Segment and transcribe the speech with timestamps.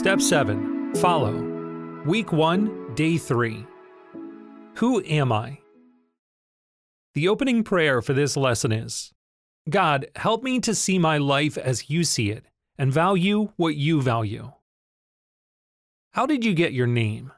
[0.00, 2.02] Step 7 Follow.
[2.06, 3.66] Week 1, Day 3.
[4.76, 5.58] Who am I?
[7.12, 9.12] The opening prayer for this lesson is
[9.68, 12.46] God, help me to see my life as you see it
[12.78, 14.52] and value what you value.
[16.12, 17.30] How did you get your name?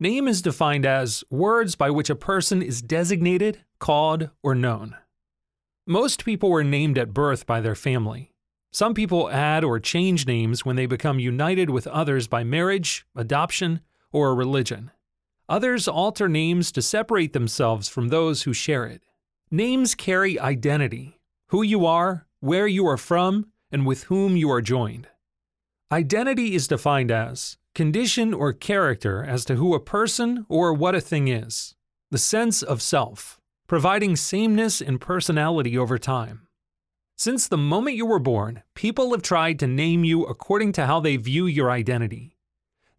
[0.00, 4.96] Name is defined as words by which a person is designated, called, or known.
[5.86, 8.33] Most people were named at birth by their family.
[8.74, 13.82] Some people add or change names when they become united with others by marriage, adoption,
[14.10, 14.90] or religion.
[15.48, 19.04] Others alter names to separate themselves from those who share it.
[19.48, 21.20] Names carry identity
[21.50, 25.06] who you are, where you are from, and with whom you are joined.
[25.92, 31.00] Identity is defined as condition or character as to who a person or what a
[31.00, 31.76] thing is,
[32.10, 36.48] the sense of self, providing sameness in personality over time.
[37.16, 40.98] Since the moment you were born, people have tried to name you according to how
[41.00, 42.36] they view your identity.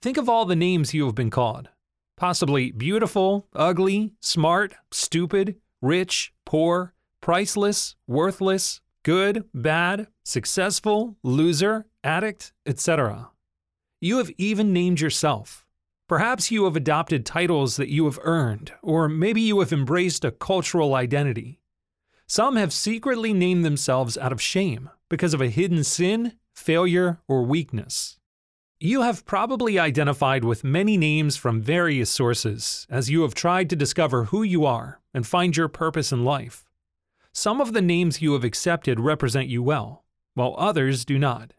[0.01, 1.69] Think of all the names you have been called
[2.17, 13.31] possibly beautiful, ugly, smart, stupid, rich, poor, priceless, worthless, good, bad, successful, loser, addict, etc.
[13.99, 15.65] You have even named yourself.
[16.07, 20.31] Perhaps you have adopted titles that you have earned, or maybe you have embraced a
[20.31, 21.59] cultural identity.
[22.27, 27.43] Some have secretly named themselves out of shame because of a hidden sin, failure, or
[27.43, 28.17] weakness.
[28.79, 33.75] You have probably identified with many names from various sources as you have tried to
[33.75, 36.65] discover who you are and find your purpose in life.
[37.31, 40.03] Some of the names you have accepted represent you well,
[40.33, 41.53] while others do not.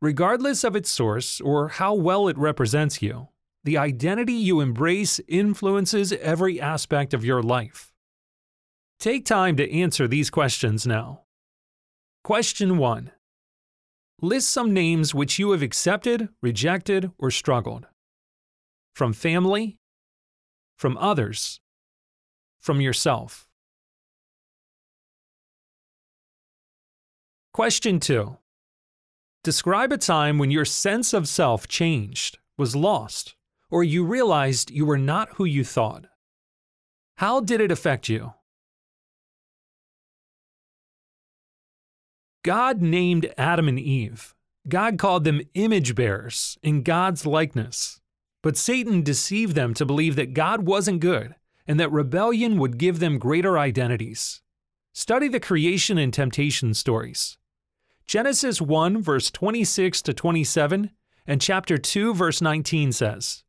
[0.00, 3.28] Regardless of its source or how well it represents you,
[3.62, 7.93] the identity you embrace influences every aspect of your life.
[9.04, 11.24] Take time to answer these questions now.
[12.22, 13.10] Question 1
[14.22, 17.86] List some names which you have accepted, rejected, or struggled.
[18.94, 19.76] From family,
[20.78, 21.60] from others,
[22.62, 23.46] from yourself.
[27.52, 28.38] Question 2
[29.42, 33.36] Describe a time when your sense of self changed, was lost,
[33.70, 36.06] or you realized you were not who you thought.
[37.16, 38.32] How did it affect you?
[42.44, 44.34] God named Adam and Eve.
[44.68, 48.02] God called them image bearers in God's likeness.
[48.42, 51.34] But Satan deceived them to believe that God wasn't good
[51.66, 54.42] and that rebellion would give them greater identities.
[54.92, 57.38] Study the creation and temptation stories.
[58.06, 60.90] Genesis 1, verse 26 to 27,
[61.26, 63.42] and chapter 2, verse 19 says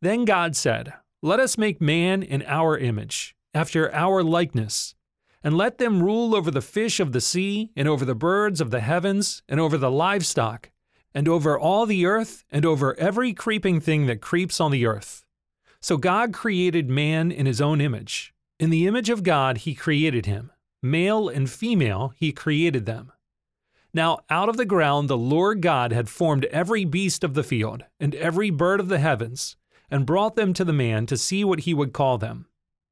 [0.00, 4.94] Then God said, Let us make man in our image, after our likeness
[5.42, 8.70] and let them rule over the fish of the sea, and over the birds of
[8.70, 10.70] the heavens, and over the livestock,
[11.14, 15.24] and over all the earth, and over every creeping thing that creeps on the earth.
[15.80, 18.34] So God created man in his own image.
[18.58, 20.52] In the image of God, he created him.
[20.82, 23.12] Male and female, he created them.
[23.92, 27.84] Now, out of the ground, the Lord God had formed every beast of the field,
[27.98, 29.56] and every bird of the heavens,
[29.90, 32.46] and brought them to the man to see what he would call them.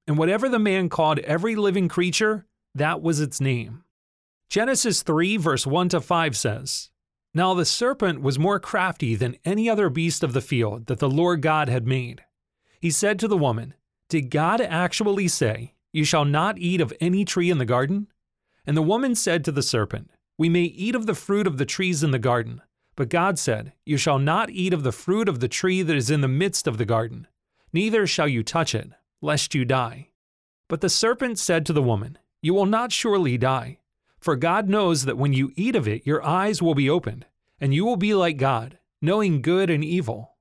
[0.08, 3.84] And whatever the man called every living creature, that was its name.
[4.48, 6.88] Genesis 3, verse 1 to 5 says,
[7.34, 11.10] Now the serpent was more crafty than any other beast of the field that the
[11.10, 12.24] Lord God had made.
[12.80, 13.74] He said to the woman,
[14.08, 18.06] Did God actually say, You shall not eat of any tree in the garden?
[18.66, 21.66] And the woman said to the serpent, We may eat of the fruit of the
[21.66, 22.62] trees in the garden.
[22.96, 26.10] But God said, You shall not eat of the fruit of the tree that is
[26.10, 27.26] in the midst of the garden,
[27.74, 28.90] neither shall you touch it,
[29.20, 30.08] lest you die.
[30.68, 33.78] But the serpent said to the woman, You will not surely die,
[34.20, 37.26] for God knows that when you eat of it, your eyes will be opened,
[37.60, 40.34] and you will be like God, knowing good and evil.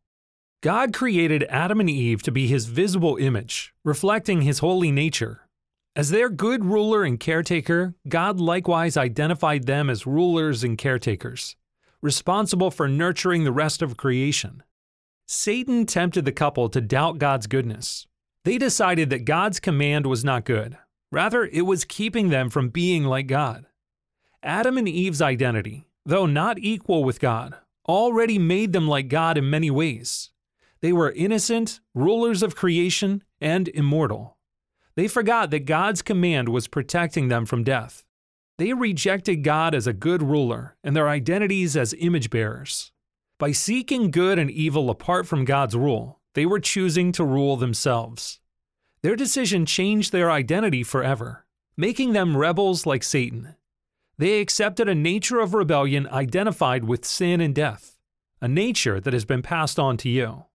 [0.62, 5.48] God created Adam and Eve to be his visible image, reflecting his holy nature.
[5.96, 11.56] As their good ruler and caretaker, God likewise identified them as rulers and caretakers,
[12.02, 14.64] responsible for nurturing the rest of creation.
[15.28, 18.08] Satan tempted the couple to doubt God's goodness,
[18.48, 20.78] they decided that God's command was not good.
[21.12, 23.66] Rather, it was keeping them from being like God.
[24.42, 27.56] Adam and Eve's identity, though not equal with God,
[27.90, 30.30] already made them like God in many ways.
[30.80, 34.38] They were innocent, rulers of creation, and immortal.
[34.96, 38.06] They forgot that God's command was protecting them from death.
[38.58, 42.94] They rejected God as a good ruler and their identities as image bearers.
[43.40, 48.40] By seeking good and evil apart from God's rule, they were choosing to rule themselves.
[49.02, 53.56] Their decision changed their identity forever, making them rebels like Satan.
[54.20, 57.98] They accepted a nature of rebellion identified with sin and death.
[58.42, 60.46] a nature that has been passed on to you.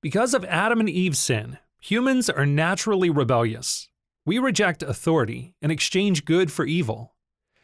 [0.00, 3.88] Because of Adam and Eve's sin, humans are naturally rebellious.
[4.26, 7.14] We reject authority and exchange good for evil.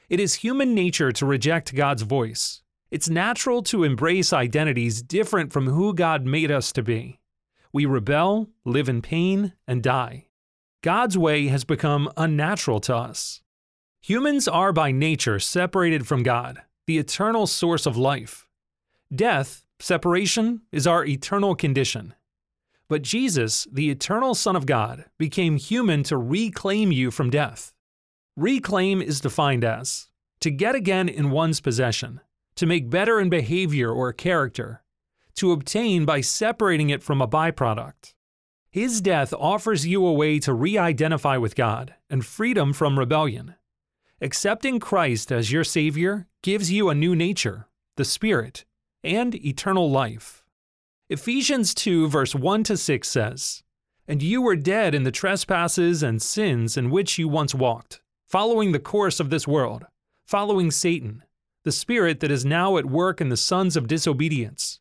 [0.08, 2.62] It is human nature to reject God's voice.
[2.90, 7.20] It's natural to embrace identities different from who God made us to be.
[7.78, 10.26] We rebel, live in pain, and die.
[10.82, 13.40] God's way has become unnatural to us.
[14.00, 18.48] Humans are by nature separated from God, the eternal source of life.
[19.14, 22.14] Death, separation, is our eternal condition.
[22.88, 27.74] But Jesus, the eternal Son of God, became human to reclaim you from death.
[28.36, 30.08] Reclaim is defined as
[30.40, 32.22] to get again in one's possession,
[32.56, 34.82] to make better in behavior or character,
[35.38, 38.14] to obtain by separating it from a byproduct.
[38.70, 43.54] His death offers you a way to re identify with God and freedom from rebellion.
[44.20, 48.64] Accepting Christ as your Savior gives you a new nature, the Spirit,
[49.02, 50.44] and eternal life.
[51.08, 53.62] Ephesians 2, verse 1 to 6 says,
[54.06, 58.72] And you were dead in the trespasses and sins in which you once walked, following
[58.72, 59.86] the course of this world,
[60.26, 61.22] following Satan,
[61.64, 64.80] the spirit that is now at work in the sons of disobedience,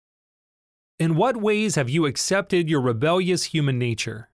[1.01, 4.29] In what ways have you accepted your rebellious human nature?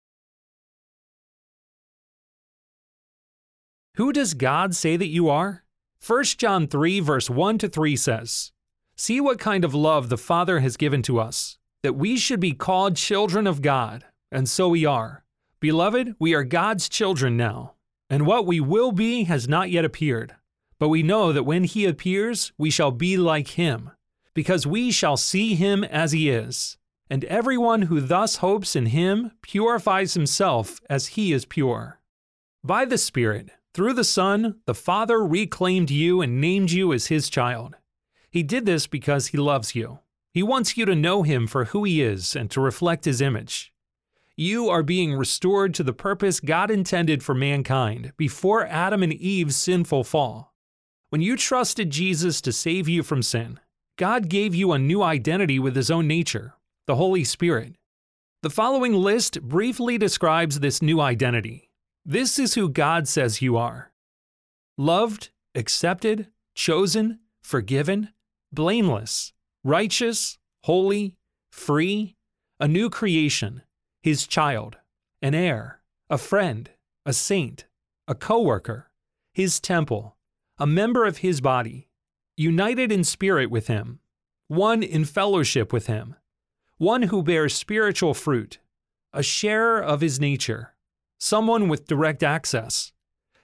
[3.95, 5.65] Who does God say that you are?
[6.07, 8.54] 1 John 3, verse 1 to 3 says,
[8.95, 12.54] See what kind of love the Father has given to us, that we should be
[12.54, 15.25] called children of God, and so we are.
[15.60, 17.74] Beloved, we are God's children now,
[18.10, 20.33] and what we will be has not yet appeared.
[20.80, 23.92] But we know that when He appears, we shall be like Him,
[24.33, 26.77] because we shall see Him as He is.
[27.09, 32.00] And everyone who thus hopes in Him purifies himself as He is pure.
[32.63, 37.30] By the Spirit, through the Son, the Father reclaimed you and named you as His
[37.30, 37.75] child.
[38.31, 40.00] He did this because He loves you.
[40.31, 43.74] He wants you to know Him for who He is and to reflect His image.
[44.36, 49.56] You are being restored to the purpose God intended for mankind before Adam and Eve's
[49.56, 50.56] sinful fall.
[51.12, 53.59] When you trusted Jesus to save you from sin,
[53.98, 56.54] God gave you a new identity with His own nature,
[56.88, 57.75] the Holy Spirit.
[58.42, 61.69] The following list briefly describes this new identity.
[62.04, 63.92] This is who God says you are
[64.78, 68.10] loved, accepted, chosen, forgiven,
[68.51, 69.31] blameless,
[69.63, 71.16] righteous, holy,
[71.51, 72.16] free,
[72.60, 73.62] a new creation,
[74.01, 74.78] his child,
[75.22, 76.72] an heir, a friend,
[77.06, 77.66] a saint,
[78.07, 78.92] a co worker,
[79.34, 80.18] his temple,
[80.57, 81.88] a member of his body,
[82.38, 84.00] united in spirit with him,
[84.47, 86.15] one in fellowship with him,
[86.77, 88.59] one who bears spiritual fruit,
[89.13, 90.74] a sharer of his nature
[91.24, 92.91] someone with direct access,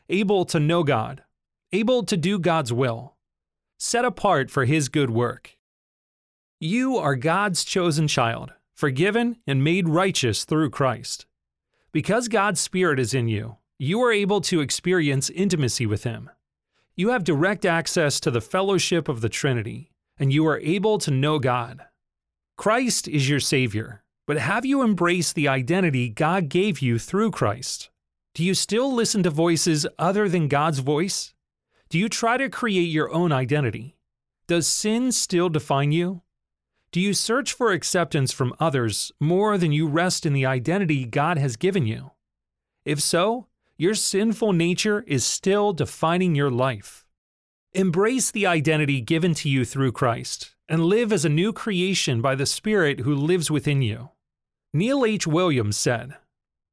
[0.09, 1.23] able to know God,
[1.71, 3.15] able to do God's will,
[3.77, 5.57] set apart for His good work.
[6.59, 11.25] You are God's chosen child, forgiven and made righteous through Christ.
[11.93, 16.29] Because God's Spirit is in you, you are able to experience intimacy with Him.
[16.99, 21.11] You have direct access to the fellowship of the Trinity, and you are able to
[21.11, 21.85] know God.
[22.57, 27.89] Christ is your Savior, but have you embraced the identity God gave you through Christ?
[28.33, 31.33] Do you still listen to voices other than God's voice?
[31.87, 33.95] Do you try to create your own identity?
[34.47, 36.23] Does sin still define you?
[36.91, 41.37] Do you search for acceptance from others more than you rest in the identity God
[41.37, 42.11] has given you?
[42.83, 43.47] If so,
[43.79, 47.05] your sinful nature is still defining your life.
[47.73, 52.35] Embrace the identity given to you through Christ and live as a new creation by
[52.35, 54.09] the Spirit who lives within you.
[54.73, 55.25] Neil H.
[55.25, 56.17] Williams said,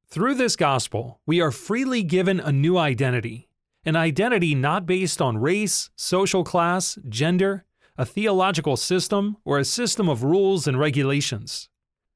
[0.08, 3.50] Through this gospel, we are freely given a new identity,
[3.84, 7.64] an identity not based on race, social class, gender,
[7.96, 11.68] a theological system, or a system of rules and regulations.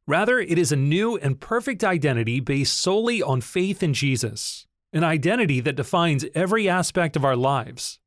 [0.09, 5.05] Rather, it is a new and perfect identity based solely on faith in Jesus, an
[5.05, 7.99] identity that defines every aspect of our lives.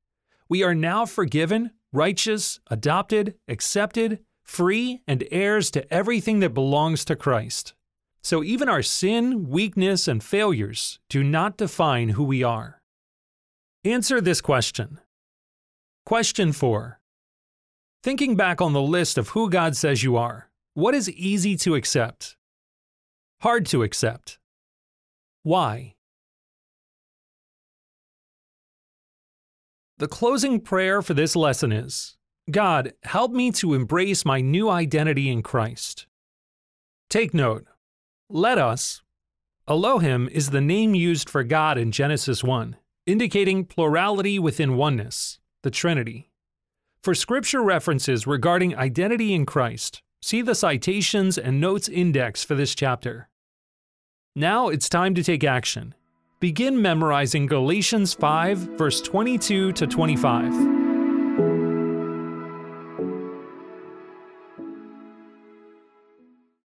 [0.49, 7.15] We are now forgiven, righteous, adopted, accepted, free and heirs to everything that belongs to
[7.15, 7.73] Christ.
[8.21, 12.81] So even our sin, weakness, and failures do not define who we are.
[13.83, 14.99] Answer this question.
[16.05, 16.99] Question 4.
[18.01, 21.75] Thinking back on the list of who God says you are, What is easy to
[21.75, 22.37] accept?
[23.41, 24.39] Hard to accept.
[25.43, 25.95] Why?
[30.03, 32.17] The closing prayer for this lesson is
[32.51, 36.07] God, help me to embrace my new identity in Christ.
[37.09, 37.65] Take note.
[38.29, 39.01] Let us.
[39.65, 45.71] Elohim is the name used for God in Genesis 1, indicating plurality within oneness, the
[45.71, 46.29] Trinity.
[47.01, 52.75] For scripture references regarding identity in Christ, see the citations and notes index for this
[52.75, 53.29] chapter.
[54.35, 55.95] Now it's time to take action.
[56.43, 60.72] Begin memorizing Galatians 5, verse 22 to 25.